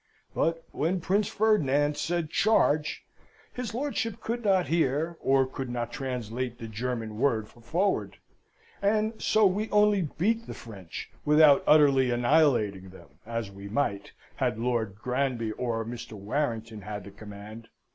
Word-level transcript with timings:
But 0.33 0.63
when 0.71 0.99
Prince 0.99 1.27
Ferdinand 1.27 1.95
said 1.95 2.31
'Charge!' 2.31 3.05
his 3.53 3.75
lordship 3.75 4.19
could 4.19 4.43
not 4.43 4.65
hear, 4.65 5.15
or 5.21 5.45
could 5.45 5.69
not 5.69 5.91
translate 5.93 6.57
the 6.57 6.67
German 6.67 7.19
word 7.19 7.47
for 7.47 7.61
'Forward;' 7.61 8.17
and 8.81 9.21
so 9.21 9.45
we 9.45 9.69
only 9.69 10.09
beat 10.17 10.47
the 10.47 10.55
French, 10.55 11.11
without 11.23 11.63
utterly 11.67 12.09
annihilating 12.09 12.89
them, 12.89 13.19
as 13.27 13.51
we 13.51 13.69
might, 13.69 14.13
had 14.37 14.57
Lord 14.57 14.95
Granby 14.95 15.51
or 15.51 15.85
Mr. 15.85 16.13
Warrington 16.13 16.81
had 16.81 17.03
the 17.03 17.11
command. 17.11 17.69